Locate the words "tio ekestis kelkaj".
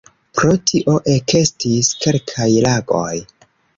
0.69-2.49